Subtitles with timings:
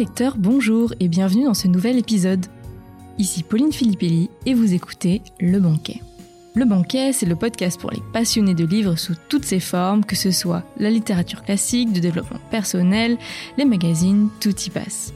[0.00, 2.46] lecteurs, bonjour et bienvenue dans ce nouvel épisode.
[3.18, 6.00] Ici Pauline Filippelli et vous écoutez Le Banquet.
[6.54, 10.16] Le Banquet, c'est le podcast pour les passionnés de livres sous toutes ses formes, que
[10.16, 13.18] ce soit la littérature classique, de développement personnel,
[13.58, 15.12] les magazines, tout y passe.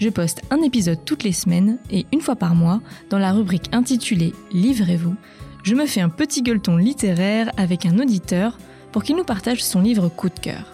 [0.00, 3.70] Je poste un épisode toutes les semaines et une fois par mois, dans la rubrique
[3.70, 5.14] intitulée Livrez-vous,
[5.62, 8.58] je me fais un petit gueuleton littéraire avec un auditeur
[8.90, 10.73] pour qu'il nous partage son livre coup de cœur.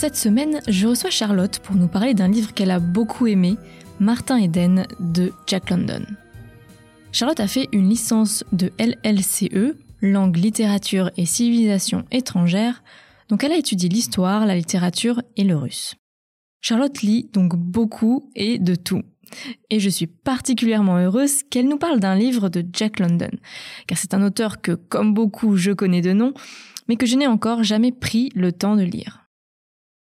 [0.00, 3.56] Cette semaine, je reçois Charlotte pour nous parler d'un livre qu'elle a beaucoup aimé,
[3.98, 6.04] Martin Eden de Jack London.
[7.10, 12.84] Charlotte a fait une licence de LLCE, langue, littérature et civilisation étrangère,
[13.28, 15.96] donc elle a étudié l'histoire, la littérature et le russe.
[16.60, 19.02] Charlotte lit donc beaucoup et de tout.
[19.68, 23.32] Et je suis particulièrement heureuse qu'elle nous parle d'un livre de Jack London,
[23.88, 26.34] car c'est un auteur que, comme beaucoup, je connais de nom,
[26.86, 29.27] mais que je n'ai encore jamais pris le temps de lire.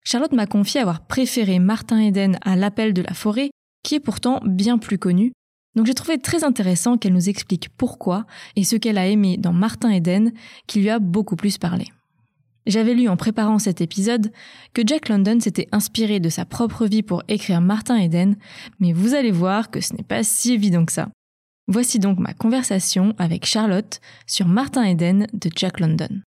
[0.10, 3.50] Charlotte m'a confié avoir préféré Martin Eden à L'appel de la forêt,
[3.84, 5.34] qui est pourtant bien plus connu,
[5.76, 9.52] donc j'ai trouvé très intéressant qu'elle nous explique pourquoi et ce qu'elle a aimé dans
[9.52, 10.32] Martin Eden
[10.66, 11.88] qui lui a beaucoup plus parlé.
[12.66, 14.32] J'avais lu en préparant cet épisode
[14.74, 18.38] que Jack London s'était inspiré de sa propre vie pour écrire Martin Eden,
[18.80, 21.10] mais vous allez voir que ce n'est pas si évident que ça.
[21.68, 26.22] Voici donc ma conversation avec Charlotte sur Martin Eden de Jack London.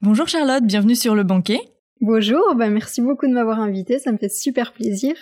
[0.00, 1.60] Bonjour Charlotte, bienvenue sur le banquet.
[2.02, 5.14] Bonjour, bah merci beaucoup de m'avoir invité, ça me fait super plaisir.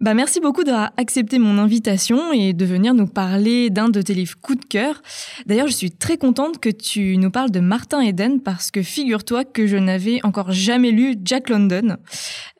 [0.00, 4.14] Bah merci beaucoup d'avoir accepté mon invitation et de venir nous parler d'un de tes
[4.14, 5.00] livres coup de cœur.
[5.46, 9.44] D'ailleurs, je suis très contente que tu nous parles de Martin Eden parce que figure-toi
[9.44, 11.96] que je n'avais encore jamais lu Jack London.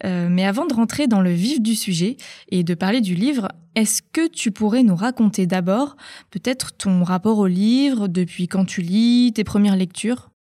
[0.05, 2.17] Euh, mais avant de rentrer dans le vif du sujet
[2.51, 5.97] et de parler du livre, est-ce que tu pourrais nous raconter d'abord
[6.31, 10.32] peut-être ton rapport au livre, depuis quand tu lis, tes premières lectures?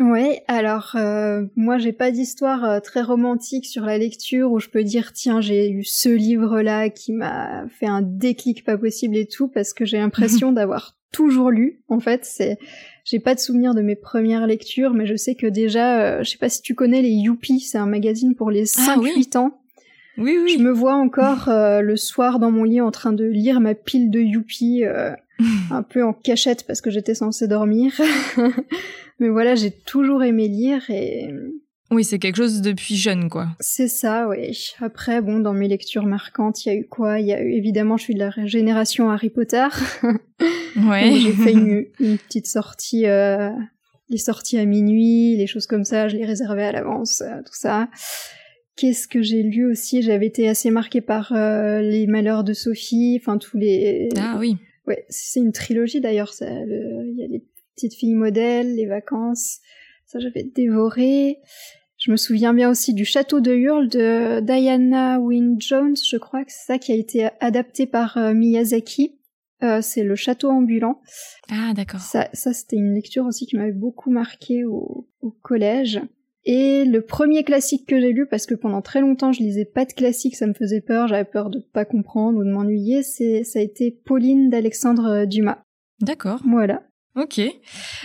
[0.00, 4.68] Ouais, alors euh, moi j'ai pas d'histoire euh, très romantique sur la lecture où je
[4.68, 9.16] peux dire tiens j'ai eu ce livre là qui m'a fait un déclic pas possible
[9.16, 12.24] et tout parce que j'ai l'impression d'avoir toujours lu en fait.
[12.24, 12.58] C'est
[13.04, 16.30] j'ai pas de souvenir de mes premières lectures mais je sais que déjà euh, je
[16.30, 19.36] sais pas si tu connais les Youpi c'est un magazine pour les 5 ah 8
[19.36, 19.60] ans.
[20.18, 20.56] Oui, oui.
[20.58, 23.76] Je me vois encore euh, le soir dans mon lit en train de lire ma
[23.76, 24.82] pile de Youpi,
[25.70, 27.92] un peu en cachette parce que j'étais censée dormir.
[29.20, 31.30] Mais voilà, j'ai toujours aimé lire et...
[31.90, 33.48] Oui, c'est quelque chose depuis jeune, quoi.
[33.60, 34.72] C'est ça, oui.
[34.80, 37.20] Après, bon, dans mes lectures marquantes, il y a eu quoi?
[37.20, 39.66] Il y a eu, évidemment, je suis de la génération Harry Potter.
[40.76, 41.12] ouais.
[41.20, 43.50] j'ai fait une, une, petite sortie, euh,
[44.08, 47.54] les sorties à minuit, les choses comme ça, je les réservais à l'avance, euh, tout
[47.54, 47.88] ça.
[48.76, 50.02] Qu'est-ce que j'ai lu aussi?
[50.02, 54.08] J'avais été assez marquée par euh, Les Malheurs de Sophie, enfin tous les...
[54.16, 54.56] Ah oui.
[54.86, 59.58] Ouais, c'est une trilogie d'ailleurs, il y a les Petite fille modèle, les vacances,
[60.06, 61.38] ça j'avais dévoré.
[61.98, 66.44] Je me souviens bien aussi du Château de Hurle de Diana Wynne Jones, je crois
[66.44, 69.18] que c'est ça qui a été adapté par euh, Miyazaki.
[69.62, 71.00] Euh, c'est le château ambulant.
[71.50, 72.00] Ah d'accord.
[72.00, 76.00] Ça, ça c'était une lecture aussi qui m'avait beaucoup marqué au, au, collège.
[76.46, 79.84] Et le premier classique que j'ai lu, parce que pendant très longtemps je lisais pas
[79.84, 83.44] de classique, ça me faisait peur, j'avais peur de pas comprendre ou de m'ennuyer, c'est
[83.44, 85.62] ça a été Pauline d'Alexandre Dumas.
[86.00, 86.40] D'accord.
[86.44, 86.82] Voilà.
[87.16, 87.40] Ok.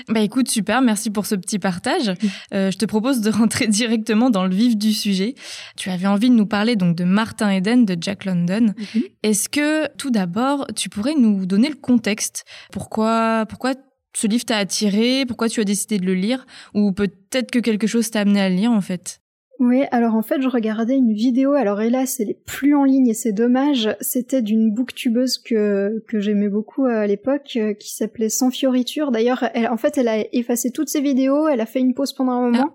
[0.08, 2.14] Bah écoute, super, merci pour ce petit partage.
[2.54, 5.34] Euh, je te propose de rentrer directement dans le vif du sujet.
[5.76, 8.74] Tu avais envie de nous parler donc de Martin Eden de Jack London.
[8.78, 9.02] Mhm.
[9.24, 12.46] Est-ce que tout d'abord, tu pourrais nous donner le contexte?
[12.72, 13.74] Pourquoi, pourquoi
[14.16, 17.88] ce livre t'a attiré Pourquoi tu as décidé de le lire Ou peut-être que quelque
[17.88, 19.22] chose t'a amené à le lire en fait?
[19.59, 23.09] Oui, alors en fait, je regardais une vidéo, alors hélas, elle est plus en ligne
[23.09, 28.30] et c'est dommage, c'était d'une booktubeuse que, que j'aimais beaucoup à l'époque, euh, qui s'appelait
[28.30, 29.12] Sans Fioriture.
[29.12, 32.14] D'ailleurs, elle, en fait, elle a effacé toutes ses vidéos, elle a fait une pause
[32.14, 32.74] pendant un moment,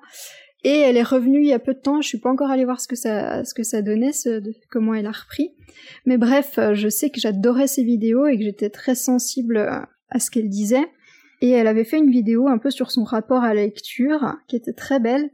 [0.62, 2.66] et elle est revenue il y a peu de temps, je suis pas encore allée
[2.66, 5.54] voir ce que ça, ce que ça donnait, ce, comment elle a repris.
[6.04, 10.18] Mais bref, euh, je sais que j'adorais ses vidéos et que j'étais très sensible à
[10.18, 10.84] ce qu'elle disait.
[11.40, 14.56] Et elle avait fait une vidéo un peu sur son rapport à la lecture, qui
[14.56, 15.30] était très belle.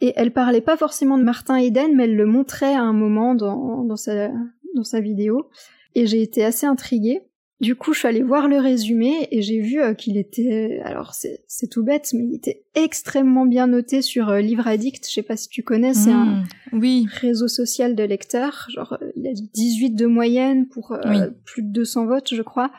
[0.00, 3.34] Et elle parlait pas forcément de Martin Eden, mais elle le montrait à un moment
[3.34, 4.30] dans, dans, sa,
[4.74, 5.50] dans sa vidéo.
[5.94, 7.22] Et j'ai été assez intriguée.
[7.60, 11.12] Du coup, je suis allée voir le résumé et j'ai vu euh, qu'il était, alors
[11.14, 15.04] c'est tout bête, mais il était extrêmement bien noté sur euh, Livre Addict.
[15.08, 17.08] Je sais pas si tu connais, c'est un oui.
[17.10, 18.68] réseau social de lecteurs.
[18.72, 22.70] Genre, euh, il a 18 de moyenne pour euh, plus de 200 votes, je crois.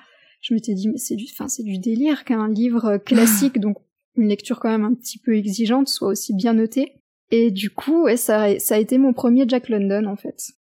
[0.42, 3.78] Je m'étais dit, mais c'est du, enfin, c'est du délire qu'un livre classique, donc
[4.16, 6.94] une lecture quand même un petit peu exigeante, soit aussi bien noté.
[7.32, 10.54] Et du coup, ouais, ça, ça a été mon premier Jack London, en fait.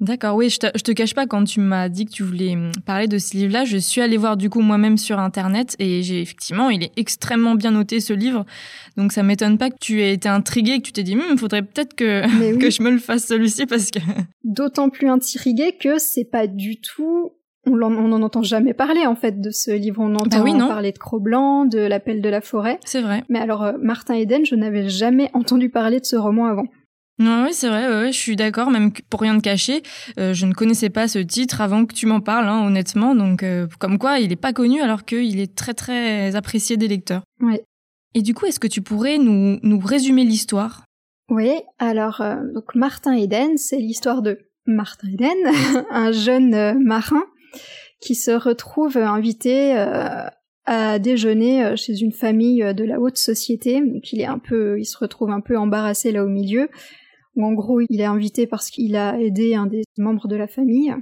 [0.00, 2.70] D'accord, oui, je te, te cache pas, quand tu m'as dit que tu voulais hum,
[2.86, 6.22] parler de ce livre-là, je suis allée voir du coup moi-même sur Internet et j'ai
[6.22, 8.46] effectivement, il est extrêmement bien noté ce livre.
[8.96, 11.18] Donc ça m'étonne pas que tu aies été intriguée et que tu t'es dit, il
[11.20, 12.22] hum, faudrait peut-être que,
[12.60, 13.98] que je me le fasse celui-ci parce que...
[14.44, 17.32] D'autant plus intriguée que c'est pas du tout...
[17.70, 20.00] On n'en entend jamais parler en fait de ce livre.
[20.00, 22.78] On entend ah parler de Cro-Blanc, de L'appel de la forêt.
[22.84, 23.24] C'est vrai.
[23.28, 26.66] Mais alors, euh, Martin Eden, je n'avais jamais entendu parler de ce roman avant.
[27.20, 29.82] Non, oui, c'est vrai, ouais, je suis d'accord, même pour rien de cacher,
[30.20, 33.42] euh, je ne connaissais pas ce titre avant que tu m'en parles, hein, honnêtement, donc
[33.42, 37.22] euh, comme quoi il n'est pas connu alors qu'il est très très apprécié des lecteurs.
[37.40, 37.58] Oui.
[38.14, 40.84] Et du coup, est-ce que tu pourrais nous, nous résumer l'histoire?
[41.28, 41.50] Oui,
[41.80, 42.22] alors
[42.54, 45.36] donc Martin Eden, c'est l'histoire de Martin Eden,
[45.90, 47.24] un jeune marin
[48.00, 49.74] qui se retrouve invité
[50.64, 54.84] à déjeuner chez une famille de la haute société, donc il est un peu, il
[54.84, 56.68] se retrouve un peu embarrassé là au milieu
[57.42, 60.94] en gros il est invité parce qu'il a aidé un des membres de la famille.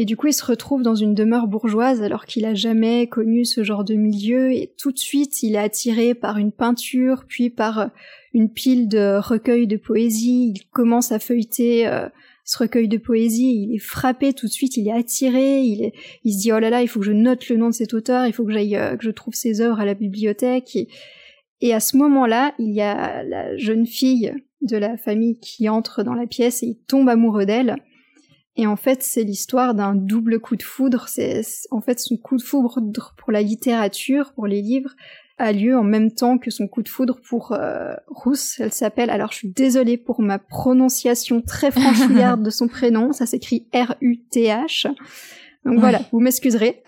[0.00, 3.44] Et du coup, il se retrouve dans une demeure bourgeoise alors qu'il a jamais connu
[3.44, 7.50] ce genre de milieu et tout de suite, il est attiré par une peinture, puis
[7.50, 7.90] par
[8.32, 10.52] une pile de recueils de poésie.
[10.54, 12.08] Il commence à feuilleter euh,
[12.48, 15.92] ce recueil de poésie, il est frappé tout de suite, il est attiré, il,
[16.32, 18.24] se dit oh là là, il faut que je note le nom de cet auteur,
[18.24, 20.74] il faut que j'aille euh, que je trouve ses œuvres à la bibliothèque.
[20.74, 20.88] Et,
[21.60, 26.02] et à ce moment-là, il y a la jeune fille de la famille qui entre
[26.02, 27.76] dans la pièce et il tombe amoureux d'elle.
[28.56, 31.06] Et en fait, c'est l'histoire d'un double coup de foudre.
[31.06, 34.96] C'est en fait son coup de foudre pour la littérature, pour les livres,
[35.38, 38.60] a lieu en même temps que son coup de foudre pour euh, Rousse.
[38.60, 39.10] Elle s'appelle.
[39.10, 43.12] Alors, je suis désolée pour ma prononciation très franchouillarde de son prénom.
[43.12, 44.88] Ça s'écrit R-U-T-H.
[45.64, 46.82] Donc voilà, vous m'excuserez.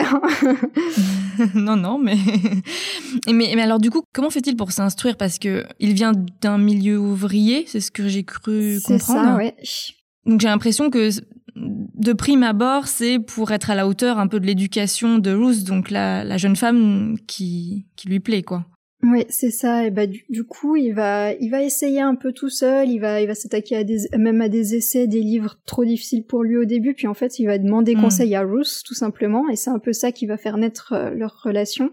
[1.54, 2.16] non, non, mais...
[3.26, 3.52] mais...
[3.54, 5.16] mais alors du coup, comment fait-il pour s'instruire?
[5.16, 9.00] Parce que il vient d'un milieu ouvrier, c'est ce que j'ai cru comprendre.
[9.00, 9.54] C'est ça, ouais.
[10.26, 11.10] Donc j'ai l'impression que
[12.00, 15.64] de prime abord, c'est pour être à la hauteur un peu de l'éducation de Ruth,
[15.64, 18.64] donc la, la jeune femme qui, qui lui plaît, quoi.
[19.02, 19.86] Oui, c'est ça.
[19.86, 22.90] Et bah du, coup, il va, il va essayer un peu tout seul.
[22.90, 26.24] Il va, il va s'attaquer à des, même à des essais, des livres trop difficiles
[26.24, 26.92] pour lui au début.
[26.92, 28.02] Puis en fait, il va demander hmm.
[28.02, 29.48] conseil à Ruth, tout simplement.
[29.48, 31.92] Et c'est un peu ça qui va faire naître euh, leur relation.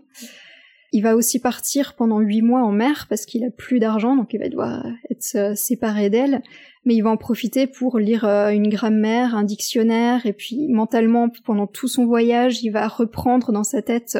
[0.93, 4.33] Il va aussi partir pendant huit mois en mer parce qu'il a plus d'argent, donc
[4.33, 6.41] il va devoir être euh, séparé d'elle.
[6.85, 11.29] Mais il va en profiter pour lire euh, une grammaire, un dictionnaire, et puis mentalement,
[11.43, 14.17] pendant tout son voyage, il va reprendre dans sa tête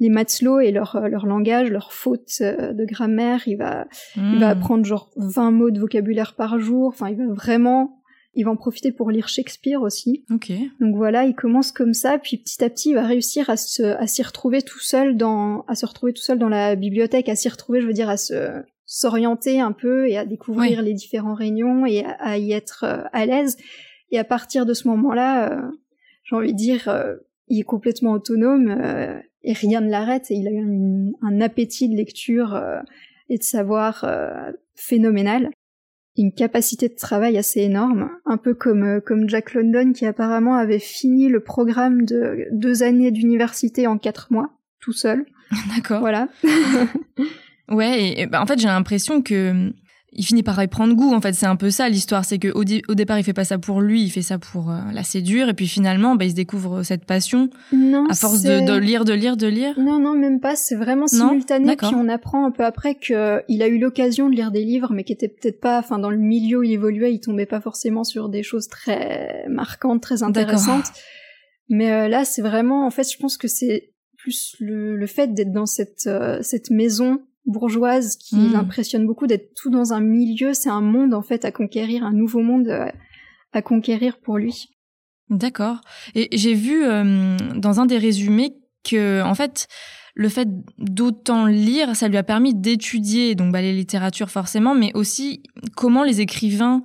[0.00, 3.42] les matelots et leur, euh, leur langage, leurs fautes euh, de grammaire.
[3.46, 3.86] Il va,
[4.16, 4.58] il va hmm.
[4.58, 6.88] apprendre genre 20 mots de vocabulaire par jour.
[6.88, 8.02] Enfin, il va vraiment,
[8.34, 10.24] il va en profiter pour lire Shakespeare aussi.
[10.30, 10.52] Ok.
[10.80, 13.82] Donc voilà, il commence comme ça, puis petit à petit, il va réussir à se,
[13.82, 17.36] à s'y retrouver tout seul dans, à se retrouver tout seul dans la bibliothèque, à
[17.36, 21.34] s'y retrouver, je veux dire, à se, s'orienter un peu et à découvrir les différents
[21.34, 23.56] réunions et à, y être euh, à l'aise.
[24.10, 25.72] Et à partir de ce moment-là,
[26.22, 26.88] j'ai envie de dire,
[27.48, 28.68] il est complètement autonome
[29.44, 32.80] et rien ne l'arrête et il a un appétit de lecture euh,
[33.28, 35.50] et de savoir euh, phénoménal
[36.16, 40.54] une capacité de travail assez énorme, un peu comme euh, comme Jack London qui apparemment
[40.54, 44.50] avait fini le programme de deux années d'université en quatre mois
[44.80, 45.26] tout seul.
[45.74, 46.00] D'accord.
[46.00, 46.28] Voilà.
[47.68, 49.72] ouais, et, bah, en fait j'ai l'impression que
[50.16, 51.12] il finit par y prendre goût.
[51.12, 52.24] En fait, c'est un peu ça l'histoire.
[52.24, 54.78] C'est qu'au au départ, il fait pas ça pour lui, il fait ça pour euh,
[54.92, 55.48] la séduire.
[55.48, 59.04] Et puis finalement, bah, il se découvre cette passion non, à force de, de, lire,
[59.04, 59.78] de lire, de lire.
[59.78, 60.56] Non, non, même pas.
[60.56, 61.76] C'est vraiment simultané.
[61.76, 64.92] Puis on apprend un peu après que il a eu l'occasion de lire des livres,
[64.92, 65.78] mais qui étaient peut-être pas.
[65.78, 69.46] Enfin, dans le milieu où il évoluait, il tombait pas forcément sur des choses très
[69.48, 70.86] marquantes, très intéressantes.
[71.68, 72.86] Mais euh, là, c'est vraiment.
[72.86, 76.70] En fait, je pense que c'est plus le, le fait d'être dans cette euh, cette
[76.70, 78.52] maison bourgeoise qui hmm.
[78.52, 82.12] l'impressionne beaucoup d'être tout dans un milieu, c'est un monde en fait à conquérir, un
[82.12, 82.86] nouveau monde euh,
[83.52, 84.68] à, conquérir pour lui.
[85.30, 85.80] D'accord.
[86.14, 89.68] Et j'ai vu euh, dans un des résumés que en fait
[90.14, 90.48] le fait
[90.78, 95.42] d'autant lire, ça lui a permis d'étudier donc bah, les littératures forcément, mais aussi
[95.76, 96.82] comment les écrivains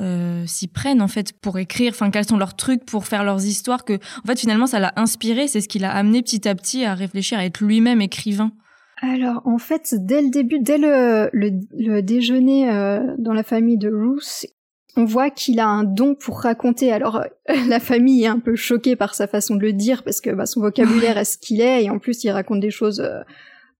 [0.00, 3.44] euh, s'y prennent en fait pour écrire, enfin quels sont leurs trucs pour faire leurs
[3.44, 6.54] histoires, que en fait finalement ça l'a inspiré, c'est ce qui l'a amené petit à
[6.56, 8.50] petit à réfléchir à être lui-même écrivain.
[9.12, 13.90] Alors en fait, dès le début, dès le, le, déjeuner euh, dans la famille de
[13.90, 14.46] Ruth,
[14.96, 16.90] on voit qu'il a un don pour raconter.
[16.90, 17.22] Alors
[17.68, 20.46] la famille est un peu choquée par sa façon de le dire parce que bah,
[20.46, 23.20] son vocabulaire est ce qu'il est et en plus il raconte des choses euh,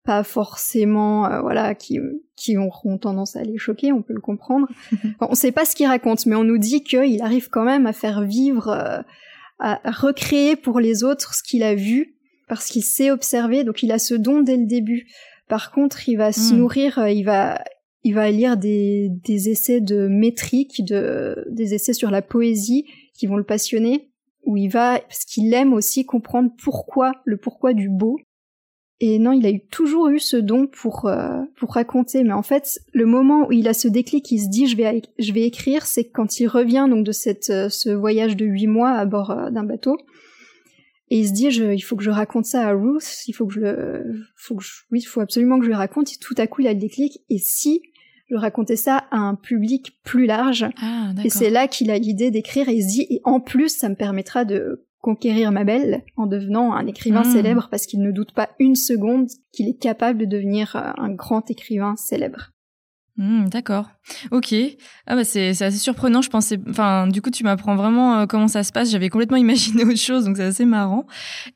[0.04, 1.99] pas forcément euh, voilà qui
[2.37, 4.69] qui auront tendance à les choquer, on peut le comprendre.
[5.21, 7.87] On on sait pas ce qu'il raconte, mais on nous dit qu'il arrive quand même
[7.87, 9.04] à faire vivre,
[9.59, 12.14] à recréer pour les autres ce qu'il a vu
[12.48, 15.06] parce qu'il sait observer, donc il a ce don dès le début.
[15.48, 16.58] Par contre, il va se hmm.
[16.58, 17.62] nourrir, euh, il va,
[18.02, 22.86] il va lire des, des essais de métrique, de, des essais sur la poésie.
[23.14, 24.10] qui vont le passionner,
[24.44, 28.18] où il va, parce qu'il aime aussi comprendre pourquoi, le pourquoi du beau.
[29.00, 32.22] Et non, il a eu toujours eu ce don pour euh, pour raconter.
[32.22, 35.02] Mais en fait, le moment où il a ce déclic, il se dit je vais
[35.18, 38.68] je vais écrire, c'est quand il revient donc de cette euh, ce voyage de huit
[38.68, 39.98] mois à bord d'un bateau.
[41.11, 43.46] Et il se dit je, il faut que je raconte ça à Ruth, il faut
[43.46, 46.12] que je le, faut que oui, il faut absolument que je lui raconte.
[46.12, 47.20] Et tout à coup, il a le déclic.
[47.28, 47.82] Et si
[48.30, 50.66] je racontais ça à un public plus large.
[50.80, 53.68] Ah, et c'est là qu'il a l'idée d'écrire et il se dit, et en plus,
[53.68, 57.32] ça me permettra de conquérir ma belle en devenant un écrivain hmm.
[57.32, 61.11] célèbre parce qu'il ne doute pas une seconde qu'il est capable de devenir euh, un
[61.11, 62.53] grand écrivain célèbre.
[63.16, 63.90] Hmm, d'accord.
[64.33, 64.54] Ok.
[65.06, 66.21] Ah bah c'est assez surprenant.
[66.21, 66.59] Je pensais.
[66.68, 68.90] Enfin, du coup, tu m'apprends vraiment euh, comment ça se passe.
[68.90, 71.06] J'avais complètement imaginé autre chose, donc c'est assez marrant.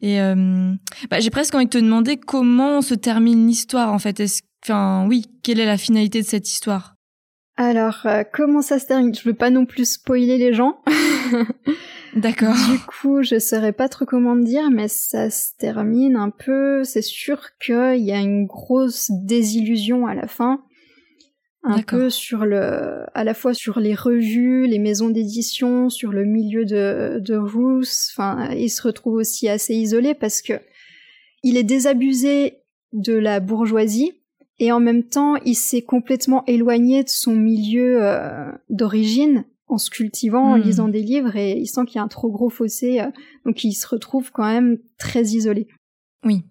[0.00, 0.73] Et euh,
[1.11, 3.93] bah, j'ai presque envie de te demander comment se termine l'histoire.
[3.93, 6.95] En fait, est-ce Enfin, oui, quelle est la finalité de cette histoire?
[7.57, 9.15] Alors, euh, comment ça se termine?
[9.15, 10.81] Je veux pas non plus spoiler les gens.
[12.15, 12.55] D'accord.
[12.71, 16.85] Du coup, je saurais pas trop comment dire, mais ça se termine un peu.
[16.85, 20.61] C'est sûr qu'il y a une grosse désillusion à la fin.
[21.69, 26.25] Un peu sur le, à la fois sur les revues, les maisons d'édition, sur le
[26.25, 28.11] milieu de, de Ruth.
[28.13, 30.55] Enfin, il se retrouve aussi assez isolé parce que
[31.43, 32.59] il est désabusé
[32.93, 34.13] de la bourgeoisie
[34.59, 39.91] et en même temps, il s'est complètement éloigné de son milieu euh, d'origine en se
[39.91, 40.63] cultivant, en hmm.
[40.63, 43.11] lisant des livres, et il sent qu'il y a un trop gros fossé, euh,
[43.45, 45.69] donc il se retrouve quand même très isolé.
[46.25, 46.43] Oui.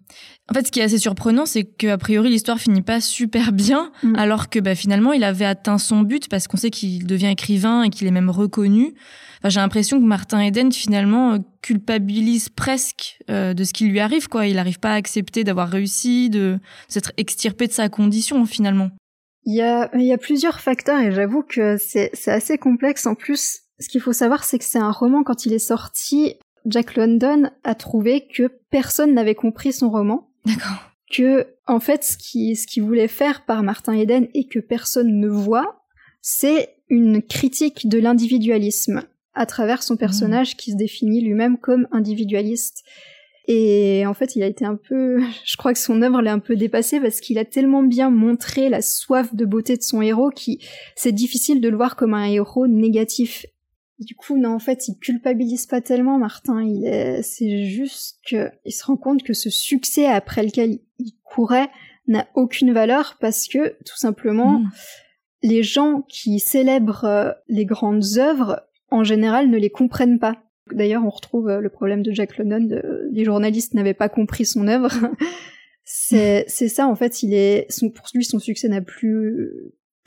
[0.50, 3.92] En fait, ce qui est assez surprenant, c'est qu'a priori l'histoire finit pas super bien,
[4.02, 4.16] hmm.
[4.16, 7.82] alors que bah, finalement il avait atteint son but parce qu'on sait qu'il devient écrivain
[7.82, 8.94] et qu'il est même reconnu
[9.44, 14.28] j'ai l'impression que Martin Eden finalement euh, culpabilise presque euh, de ce qui lui arrive
[14.28, 14.46] quoi.
[14.46, 16.58] Il n'arrive pas à accepter d'avoir réussi, de
[16.88, 18.90] s'être extirpé de sa condition finalement.
[19.44, 23.06] Il y a, il y a plusieurs facteurs et j'avoue que c'est assez complexe.
[23.06, 26.34] En plus, ce qu'il faut savoir, c'est que c'est un roman quand il est sorti.
[26.66, 30.30] Jack London a trouvé que personne n'avait compris son roman.
[30.44, 30.92] D'accord.
[31.10, 35.18] Que, en fait, ce qui, ce qu'il voulait faire par Martin Eden et que personne
[35.18, 35.84] ne voit,
[36.20, 39.02] c'est une critique de l'individualisme
[39.34, 42.82] à travers son personnage qui se définit lui-même comme individualiste.
[43.46, 46.38] Et en fait, il a été un peu, je crois que son œuvre l'a un
[46.38, 50.30] peu dépassé parce qu'il a tellement bien montré la soif de beauté de son héros
[50.30, 50.60] qui
[50.96, 53.46] c'est difficile de le voir comme un héros négatif.
[53.98, 56.62] Du coup, non, en fait, il culpabilise pas tellement Martin.
[56.62, 61.12] Il est, c'est juste que il se rend compte que ce succès après lequel il
[61.24, 61.68] courait
[62.06, 64.70] n'a aucune valeur parce que tout simplement, mmh.
[65.42, 70.42] les gens qui célèbrent euh, les grandes œuvres en général, ne les comprennent pas.
[70.72, 74.68] D'ailleurs, on retrouve euh, le problème de Jack London, les journalistes n'avaient pas compris son
[74.68, 74.90] œuvre.
[75.84, 79.50] c'est ça, en fait, il est, son, pour lui, son succès n'a plus,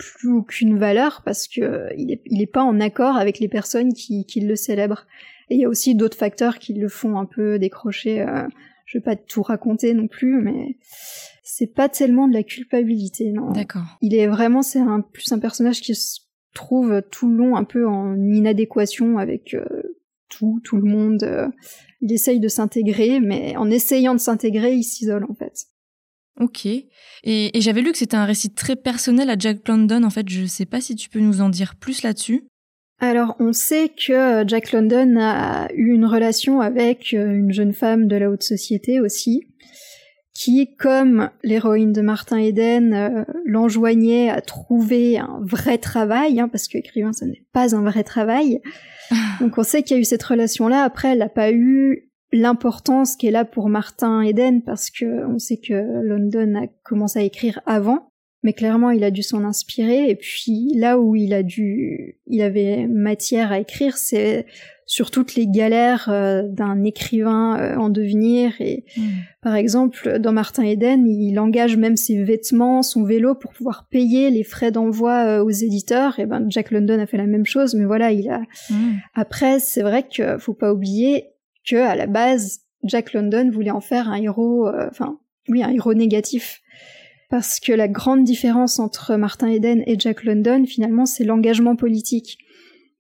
[0.02, 3.94] plus aucune valeur parce que il est, il est pas en accord avec les personnes
[3.94, 5.06] qui, qui le célèbrent.
[5.50, 8.22] Et il y a aussi d'autres facteurs qui le font un peu décrocher.
[8.22, 8.48] Euh,
[8.86, 10.78] je vais pas tout raconter non plus, mais
[11.44, 13.52] c'est pas tellement de la culpabilité, non.
[13.52, 13.98] D'accord.
[14.02, 15.94] Il est vraiment, c'est un plus un personnage qui
[16.54, 19.66] trouve tout le long un peu en inadéquation avec euh,
[20.30, 21.24] tout, tout le monde.
[21.24, 21.48] Euh.
[22.02, 25.68] il essaye de s'intégrer, mais en essayant de s'intégrer, il s'isole en fait.
[26.42, 26.66] Ok.
[26.66, 26.86] Et,
[27.24, 30.04] et j'avais lu que c'était un récit très personnel à Jack London.
[30.04, 32.44] En fait, je sais pas si tu peux nous en dire plus là-dessus.
[33.00, 38.08] Alors, on sait que Jack London a eu une relation avec euh, une jeune femme
[38.08, 39.48] de la haute société aussi
[40.34, 46.68] qui, comme l'héroïne de Martin Eden, euh, l'enjoignait à trouver un vrai travail, hein, parce
[46.68, 48.62] que écrivain, ce n'est pas un vrai travail.
[49.40, 50.84] Donc on sait qu'il y a eu cette relation-là.
[50.84, 55.58] Après, elle n'a pas eu l'importance qu'elle a pour Martin Eden, parce que on sait
[55.58, 55.74] que
[56.04, 58.12] London a commencé à écrire avant,
[58.44, 60.10] mais clairement, il a dû s'en inspirer.
[60.10, 64.46] Et puis là où il a dû, il avait matière à écrire, c'est
[64.88, 68.54] sur toutes les galères euh, d'un écrivain euh, en devenir.
[68.60, 69.02] Et hmm.
[69.42, 74.30] par exemple, dans Martin Eden, il engage même ses vêtements, son vélo pour pouvoir payer
[74.32, 76.20] les frais d'envoi euh, aux éditeurs.
[76.20, 78.42] Et ben Jack London a fait la même chose, mais voilà, il a.
[78.70, 78.96] Hmm.
[79.14, 81.28] Après, c'est vrai que faut pas oublier
[81.68, 85.94] que à la base, Jack London voulait en faire un héros, enfin oui, un héros
[85.94, 86.62] négatif.
[87.30, 92.38] Parce que la grande différence entre Martin Eden et Jack London, finalement, c'est l'engagement politique.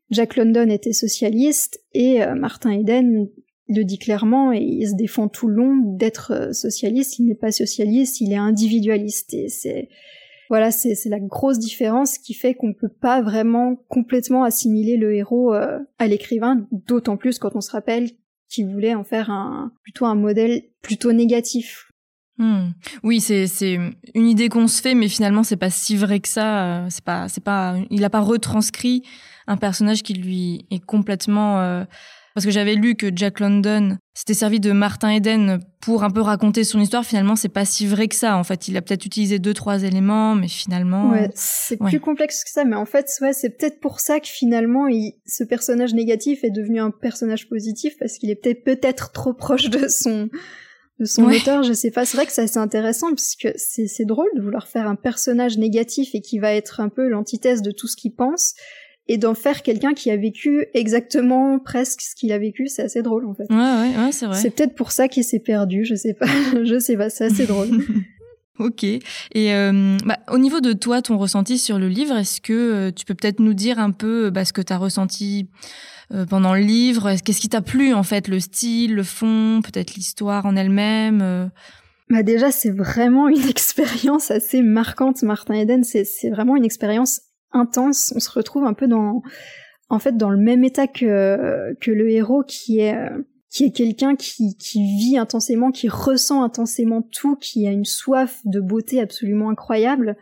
[0.10, 3.30] Jack London était socialiste et euh, Martin Eden
[3.68, 7.20] le dit clairement et il se défend tout le long d'être euh, socialiste.
[7.20, 9.89] Il n'est pas socialiste, il est individualiste et c'est
[10.50, 15.53] voilà, c'est la grosse différence qui fait qu'on peut pas vraiment complètement assimiler le héros
[15.53, 18.10] euh, à l'écrivain, d'autant plus quand on se rappelle
[18.51, 21.88] qu'il voulait en faire un plutôt un modèle plutôt négatif.
[22.38, 22.72] Hmm.
[23.03, 23.79] Oui, c'est
[24.15, 26.88] une idée qu'on se fait, mais finalement c'est pas si vrai que ça.
[26.89, 29.03] C'est pas c'est pas il a pas retranscrit
[29.48, 31.84] un personnage qui lui est complètement euh,
[32.33, 36.21] parce que j'avais lu que Jack London s'était servi de Martin Eden pour un peu
[36.21, 37.05] raconter son histoire.
[37.05, 38.38] Finalement, c'est pas si vrai que ça.
[38.38, 41.09] En fait, il a peut-être utilisé deux, trois éléments, mais finalement.
[41.09, 42.63] Ouais, c'est plus complexe que ça.
[42.63, 45.13] Mais en fait, ouais, c'est peut-être pour ça que finalement, il...
[45.25, 49.69] ce personnage négatif est devenu un personnage positif parce qu'il est peut-être peut-être trop proche
[49.69, 50.29] de son
[51.00, 51.63] de son auteur.
[51.63, 52.05] Je sais pas.
[52.05, 55.57] C'est vrai que c'est assez intéressant parce que c'est drôle de vouloir faire un personnage
[55.57, 58.53] négatif et qui va être un peu l'antithèse de tout ce qu'il pense
[59.08, 63.01] et d'en faire quelqu'un qui a vécu exactement presque ce qu'il a vécu, c'est assez
[63.01, 63.46] drôle en fait.
[63.50, 64.38] Ouais, ouais, ouais c'est vrai.
[64.38, 66.27] C'est peut-être pour ça qu'il s'est perdu, je sais pas,
[66.63, 67.70] je sais pas, c'est assez drôle.
[68.60, 68.84] ok.
[68.84, 69.01] Et
[69.36, 73.05] euh, bah, au niveau de toi, ton ressenti sur le livre, est-ce que euh, tu
[73.05, 75.48] peux peut-être nous dire un peu bah, ce que tu as ressenti
[76.13, 77.15] euh, pendant le livre?
[77.24, 81.51] Qu'est-ce qui t'a plu en fait Le style, le fond, peut-être l'histoire en elle-même
[82.12, 85.86] bah déjà, c'est vraiment une expérience assez marquante, Martin Eden.
[85.86, 87.22] C'est vraiment une expérience
[87.53, 88.13] intense.
[88.15, 89.22] On se retrouve un peu dans,
[89.89, 92.98] en fait, dans le même état que, que le héros qui est,
[93.50, 98.39] qui est quelqu'un qui, qui vit intensément, qui ressent intensément tout, qui a une soif
[98.46, 100.15] de beauté absolument incroyable.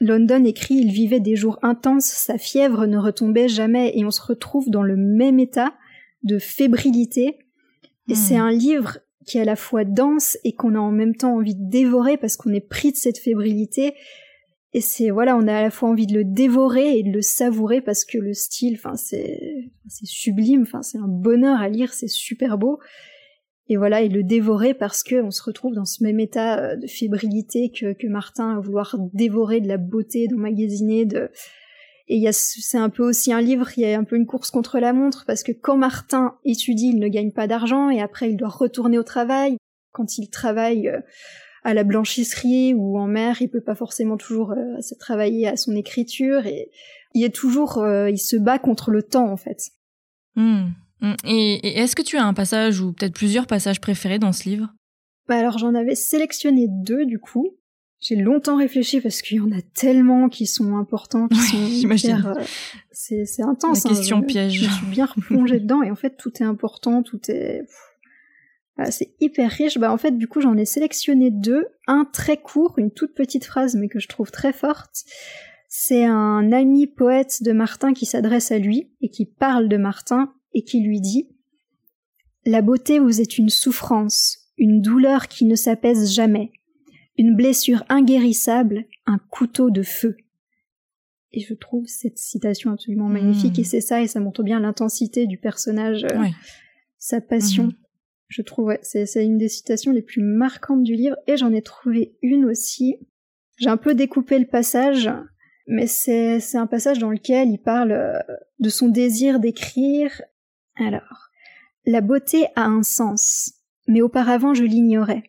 [0.00, 4.22] London écrit Il vivait des jours intenses, sa fièvre ne retombait jamais, et on se
[4.22, 5.74] retrouve dans le même état
[6.22, 7.38] de fébrilité.
[8.08, 8.16] Et hmm.
[8.16, 11.36] c'est un livre qui est à la fois dense et qu'on a en même temps
[11.36, 13.94] envie de dévorer parce qu'on est pris de cette fébrilité
[14.72, 17.22] et c'est voilà, on a à la fois envie de le dévorer et de le
[17.22, 21.92] savourer parce que le style, enfin c'est c'est sublime, enfin c'est un bonheur à lire,
[21.92, 22.78] c'est super beau.
[23.68, 26.76] Et voilà, et le dévorer parce que on se retrouve dans ce même état euh,
[26.76, 31.30] de fébrilité que, que Martin à vouloir dévorer de la beauté, d'emmagasiner, de
[32.08, 34.16] et il y a c'est un peu aussi un livre, il y a un peu
[34.16, 37.90] une course contre la montre parce que quand Martin étudie, il ne gagne pas d'argent
[37.90, 39.56] et après il doit retourner au travail.
[39.92, 41.00] Quand il travaille euh,
[41.62, 45.56] à la blanchisserie ou en mer, il peut pas forcément toujours euh, se travailler à
[45.56, 46.70] son écriture et
[47.14, 49.70] il est toujours, euh, il se bat contre le temps en fait.
[50.36, 50.68] Hmm.
[51.00, 51.14] Hmm.
[51.24, 54.72] Et, est-ce que tu as un passage ou peut-être plusieurs passages préférés dans ce livre?
[55.28, 57.56] Bah alors j'en avais sélectionné deux du coup.
[58.00, 61.36] J'ai longtemps réfléchi parce qu'il y en a tellement qui sont importants, qui
[61.82, 62.42] sont hyper, euh,
[62.90, 63.84] c'est, intense.
[63.84, 64.54] La question hein, piège.
[64.54, 67.66] Je, suis bien replongée dedans et en fait tout est important, tout est.
[68.90, 69.78] c'est hyper riche.
[69.78, 71.66] Bah en fait, du coup, j'en ai sélectionné deux.
[71.86, 75.04] Un très court, une toute petite phrase, mais que je trouve très forte.
[75.68, 80.32] C'est un ami poète de Martin qui s'adresse à lui et qui parle de Martin
[80.52, 81.30] et qui lui dit
[82.44, 86.50] La beauté vous est une souffrance, une douleur qui ne s'apaise jamais,
[87.16, 90.16] une blessure inguérissable, un couteau de feu.
[91.32, 93.60] Et je trouve cette citation absolument magnifique mmh.
[93.60, 96.24] et c'est ça et ça montre bien l'intensité du personnage, euh,
[96.98, 97.66] sa passion.
[97.66, 97.74] Mmh.
[98.30, 101.62] Je trouve, ouais, c'est une des citations les plus marquantes du livre, et j'en ai
[101.62, 102.96] trouvé une aussi.
[103.58, 105.10] J'ai un peu découpé le passage,
[105.66, 108.18] mais c'est un passage dans lequel il parle euh,
[108.60, 110.22] de son désir d'écrire.
[110.76, 111.30] Alors,
[111.86, 113.54] la beauté a un sens,
[113.88, 115.24] mais auparavant je l'ignorais.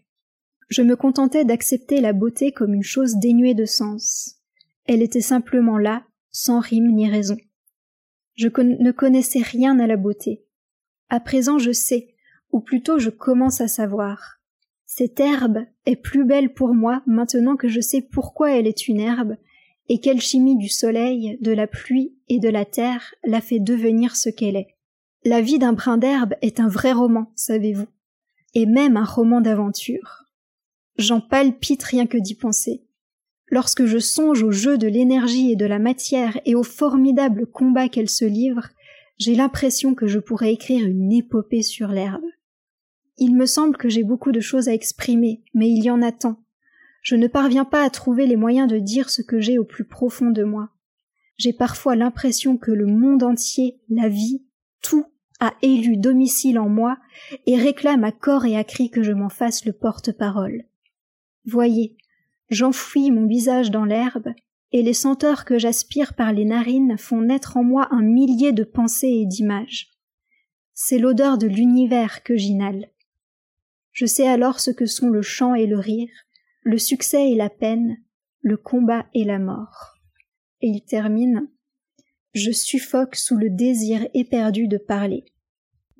[0.69, 4.37] Je me contentais d'accepter la beauté comme une chose dénuée de sens.
[4.85, 7.37] Elle était simplement là, sans rime ni raison.
[8.35, 10.45] Je ne connaissais rien à la beauté.
[11.09, 12.10] À présent je sais,
[12.51, 14.39] ou plutôt je commence à savoir.
[14.85, 18.99] Cette herbe est plus belle pour moi maintenant que je sais pourquoi elle est une
[18.99, 19.37] herbe,
[19.89, 24.15] et quelle chimie du soleil, de la pluie et de la terre l'a fait devenir
[24.15, 24.75] ce qu'elle est.
[25.23, 27.87] La vie d'un brin d'herbe est un vrai roman, savez-vous,
[28.53, 30.25] et même un roman d'aventure.
[30.97, 32.83] J'en palpite rien que d'y penser.
[33.47, 37.89] Lorsque je songe au jeu de l'énergie et de la matière et au formidable combat
[37.89, 38.69] qu'elle se livre,
[39.17, 42.23] j'ai l'impression que je pourrais écrire une épopée sur l'herbe.
[43.17, 46.11] Il me semble que j'ai beaucoup de choses à exprimer, mais il y en a
[46.11, 46.43] tant.
[47.01, 49.85] Je ne parviens pas à trouver les moyens de dire ce que j'ai au plus
[49.85, 50.69] profond de moi.
[51.37, 54.45] J'ai parfois l'impression que le monde entier, la vie,
[54.81, 55.05] tout
[55.39, 56.97] a élu domicile en moi
[57.47, 60.65] et réclame à corps et à cri que je m'en fasse le porte-parole.
[61.45, 61.97] Voyez,
[62.49, 64.33] j'enfouis mon visage dans l'herbe,
[64.71, 68.63] et les senteurs que j'aspire par les narines font naître en moi un millier de
[68.63, 69.89] pensées et d'images.
[70.73, 72.89] C'est l'odeur de l'univers que j'inhale.
[73.91, 76.09] Je sais alors ce que sont le chant et le rire,
[76.63, 77.97] le succès et la peine,
[78.41, 79.97] le combat et la mort.
[80.61, 81.49] Et il termine
[82.33, 85.25] Je suffoque sous le désir éperdu de parler.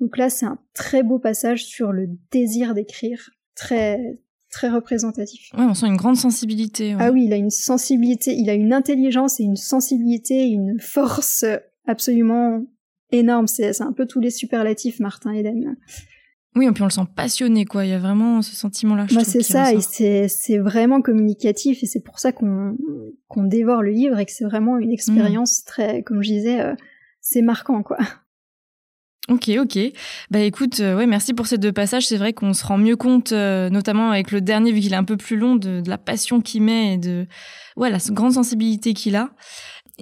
[0.00, 4.18] Donc là, c'est un très beau passage sur le désir d'écrire, très
[4.50, 5.50] très représentatif.
[5.54, 6.94] Ouais, on sent une grande sensibilité.
[6.98, 11.44] Ah oui, il a une sensibilité, il a une intelligence et une sensibilité, une force
[11.86, 12.64] absolument
[13.10, 13.46] énorme.
[13.46, 15.76] C'est un peu tous les superlatifs Martin Eden.
[16.54, 17.86] Oui, et puis on le sent passionné, quoi.
[17.86, 19.06] Il y a vraiment ce sentiment-là.
[19.12, 19.80] Bah, c'est ça, et
[20.28, 22.76] c'est, vraiment communicatif, et c'est pour ça qu'on,
[23.36, 26.74] dévore le livre, et que c'est vraiment une expérience très, comme je disais, euh,
[27.20, 27.98] c'est marquant, quoi.
[29.28, 29.78] Ok, ok.
[30.30, 32.08] Bah écoute, euh, ouais, merci pour ces deux passages.
[32.08, 34.96] C'est vrai qu'on se rend mieux compte, euh, notamment avec le dernier, vu qu'il est
[34.96, 37.26] un peu plus long, de, de la passion qu'il met et de
[37.76, 39.30] ouais, la grande sensibilité qu'il a.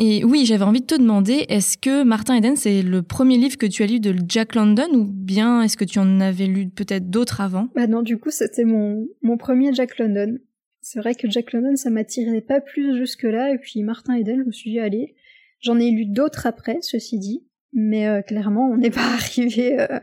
[0.03, 3.59] Et oui, j'avais envie de te demander, est-ce que Martin Eden, c'est le premier livre
[3.59, 6.71] que tu as lu de Jack London ou bien est-ce que tu en avais lu
[6.71, 7.69] peut-être d'autres avant?
[7.75, 10.39] Bah non, du coup, c'était mon, mon premier Jack London.
[10.81, 14.47] C'est vrai que Jack London, ça m'attirait pas plus jusque-là, et puis Martin Eden, je
[14.47, 15.17] me suis dit, allez,
[15.61, 19.81] j'en ai lu d'autres après, ceci dit, mais euh, clairement, on n'est pas arrivé.
[19.81, 20.01] Euh,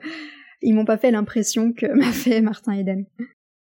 [0.61, 3.05] ils m'ont pas fait l'impression que m'a fait Martin Eden.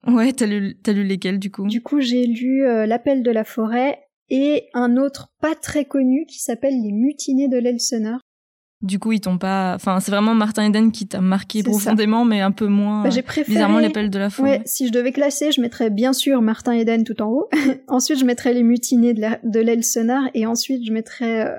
[0.05, 1.67] Ouais, t'as lu, lu lesquels du coup?
[1.67, 3.97] Du coup, j'ai lu euh, L'appel de la forêt
[4.29, 8.19] et un autre pas très connu qui s'appelle Les mutinés de l'Elseneur.
[8.81, 9.73] Du coup, ils t'ont pas.
[9.75, 13.03] Enfin, c'est vraiment Martin Eden qui t'a marqué profondément, mais un peu moins.
[13.03, 13.55] Bah, j'ai préféré.
[13.55, 14.49] Bizarrement, l'appel de la forêt.
[14.49, 17.49] Ouais, si je devais classer, je mettrais bien sûr Martin Eden tout en haut.
[17.89, 21.53] ensuite, je mettrais Les mutinés de l'Elseneur et ensuite, je mettrais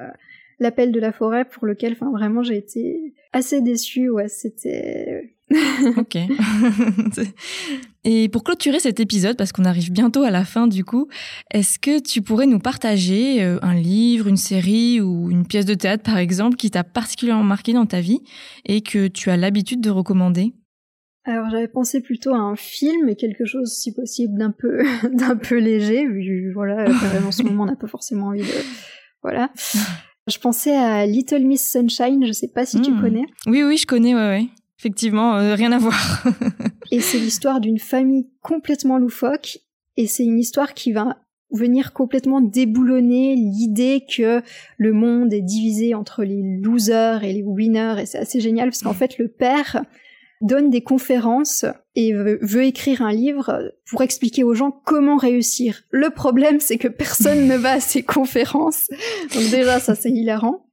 [0.61, 4.09] l'appel de la forêt pour lequel, enfin vraiment, j'ai été assez déçue.
[4.09, 5.35] Ouais, c'était.
[5.97, 6.17] Ok.
[8.05, 11.09] Et pour clôturer cet épisode, parce qu'on arrive bientôt à la fin du coup,
[11.51, 15.75] est-ce que tu pourrais nous partager euh, un livre, une série ou une pièce de
[15.75, 18.21] théâtre par exemple qui t'a particulièrement marqué dans ta vie
[18.65, 20.55] et que tu as l'habitude de recommander?
[21.25, 24.83] Alors j'avais pensé plutôt à un film et quelque chose si possible d'un peu
[25.13, 26.87] d'un peu léger vu voilà
[27.27, 28.65] en ce moment on n'a pas forcément envie de
[29.23, 29.51] voilà
[30.31, 33.01] je pensais à Little Miss Sunshine, je sais pas si tu hmm.
[33.01, 33.25] connais.
[33.47, 34.49] Oui, oui, je connais, ouais, ouais.
[34.81, 36.25] Effectivement, euh, rien à voir.
[36.91, 39.59] et c'est l'histoire d'une famille complètement loufoque,
[39.99, 41.19] et c'est une histoire qui va
[41.51, 44.41] venir complètement déboulonner l'idée que
[44.79, 48.81] le monde est divisé entre les losers et les winners, et c'est assez génial parce
[48.81, 49.85] qu'en fait le père
[50.41, 55.83] donne des conférences et veut, écrire un livre pour expliquer aux gens comment réussir.
[55.91, 58.89] Le problème, c'est que personne ne va à ces conférences.
[59.35, 60.65] Donc déjà, ça c'est hilarant.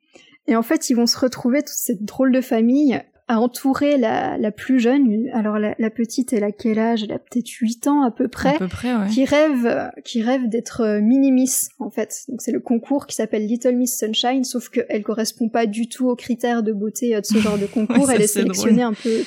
[0.48, 4.38] Et en fait, ils vont se retrouver toute cette drôle de famille à entourer la,
[4.38, 5.30] la plus jeune.
[5.34, 7.04] Alors la, petite, elle a quel âge?
[7.04, 8.56] Elle a peut-être 8 ans à peu près.
[8.56, 9.08] À peu près, ouais.
[9.10, 12.24] Qui rêve, qui rêve d'être euh, mini-miss, en fait.
[12.30, 16.08] Donc c'est le concours qui s'appelle Little Miss Sunshine, sauf qu'elle correspond pas du tout
[16.08, 18.10] aux critères de beauté euh, de ce genre de concours.
[18.10, 19.24] elle est sélectionnée un peu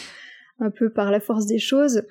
[0.60, 2.02] un peu par la force des choses.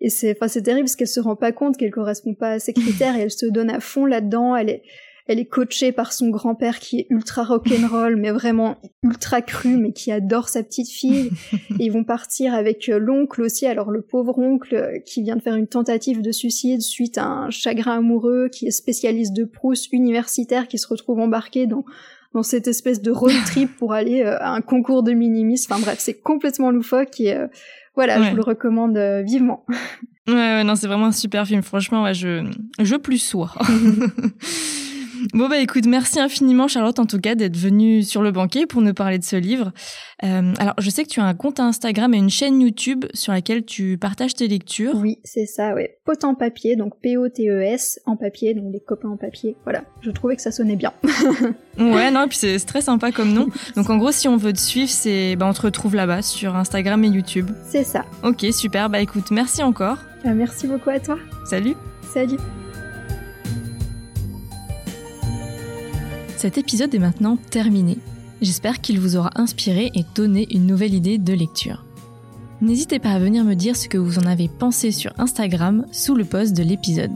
[0.00, 2.58] Et c'est, enfin, c'est terrible parce qu'elle se rend pas compte qu'elle correspond pas à
[2.58, 4.54] ses critères et elle se donne à fond là-dedans.
[4.54, 4.82] Elle est,
[5.28, 9.92] elle est coachée par son grand-père qui est ultra rock'n'roll, mais vraiment ultra cru, mais
[9.92, 11.30] qui adore sa petite fille.
[11.52, 13.66] Et ils vont partir avec euh, l'oncle aussi.
[13.66, 17.26] Alors le pauvre oncle euh, qui vient de faire une tentative de suicide suite à
[17.26, 21.84] un chagrin amoureux, qui est spécialiste de Proust universitaire, qui se retrouve embarqué dans
[22.34, 25.64] dans cette espèce de road trip pour aller euh, à un concours de minimis.
[25.68, 27.34] Enfin bref, c'est complètement loufoque et
[27.98, 29.66] voilà, je vous le recommande euh, vivement.
[30.28, 31.62] Ouais, ouais, non, c'est vraiment un super film.
[31.62, 33.52] Franchement, ouais, je, je plus sois.
[35.34, 38.82] Bon bah écoute, merci infiniment Charlotte en tout cas d'être venue sur le banquet pour
[38.82, 39.72] nous parler de ce livre.
[40.24, 43.32] Euh, alors je sais que tu as un compte Instagram et une chaîne YouTube sur
[43.32, 44.94] laquelle tu partages tes lectures.
[44.96, 45.98] Oui, c'est ça, ouais.
[46.04, 49.56] Pot en papier, donc P-O-T-E-S en papier, donc les copains en papier.
[49.64, 50.92] Voilà, je trouvais que ça sonnait bien.
[51.78, 53.48] ouais, non, et puis c'est très sympa comme nom.
[53.76, 56.56] Donc en gros, si on veut te suivre, c'est bah, on te retrouve là-bas sur
[56.56, 57.50] Instagram et YouTube.
[57.68, 58.04] C'est ça.
[58.22, 58.90] Ok, super.
[58.90, 59.98] Bah écoute, merci encore.
[60.26, 61.18] Euh, merci beaucoup à toi.
[61.44, 61.74] Salut.
[62.12, 62.38] Salut.
[66.38, 67.98] Cet épisode est maintenant terminé.
[68.40, 71.84] J'espère qu'il vous aura inspiré et donné une nouvelle idée de lecture.
[72.60, 76.14] N'hésitez pas à venir me dire ce que vous en avez pensé sur Instagram sous
[76.14, 77.10] le post de l'épisode.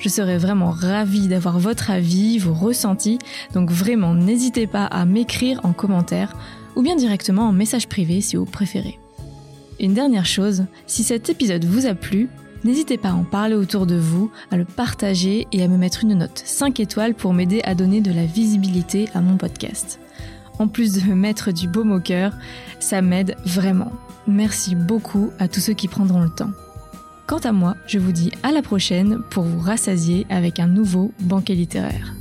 [0.00, 3.18] Je serais vraiment ravie d'avoir votre avis, vos ressentis,
[3.54, 6.36] donc vraiment n'hésitez pas à m'écrire en commentaire
[6.76, 8.98] ou bien directement en message privé si vous préférez.
[9.80, 12.28] Une dernière chose, si cet épisode vous a plu,
[12.64, 16.02] N'hésitez pas à en parler autour de vous, à le partager et à me mettre
[16.02, 20.00] une note 5 étoiles pour m'aider à donner de la visibilité à mon podcast.
[20.58, 22.32] En plus de me mettre du baume au cœur,
[22.80, 23.92] ça m'aide vraiment.
[24.26, 26.50] Merci beaucoup à tous ceux qui prendront le temps.
[27.26, 31.12] Quant à moi, je vous dis à la prochaine pour vous rassasier avec un nouveau
[31.20, 32.17] banquet littéraire.